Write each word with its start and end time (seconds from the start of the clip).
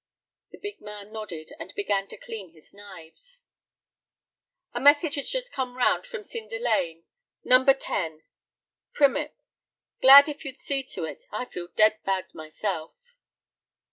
The 0.51 0.57
big 0.57 0.81
man 0.81 1.11
nodded, 1.11 1.53
and 1.59 1.75
began 1.75 2.07
to 2.07 2.17
clean 2.17 2.53
his 2.53 2.73
knives. 2.73 3.43
"A 4.73 4.79
message 4.79 5.13
has 5.13 5.29
just 5.29 5.53
come 5.53 5.77
round 5.77 6.07
from 6.07 6.23
Cinder 6.23 6.57
Lane, 6.57 7.03
No. 7.43 7.63
10. 7.63 8.23
Primip. 8.93 9.33
Glad 10.01 10.27
if 10.27 10.43
you'd 10.43 10.57
see 10.57 10.81
to 10.85 11.03
it. 11.05 11.25
I 11.31 11.45
feel 11.45 11.67
dead 11.67 11.99
fagged 12.03 12.33
myself." 12.33 12.95